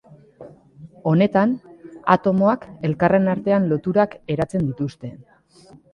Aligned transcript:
Honetan, 1.11 1.51
atomoak 2.15 2.65
elkarren 2.89 3.31
artean 3.35 3.69
loturak 3.75 4.17
eratzen 4.37 4.69
dituzte. 4.71 5.13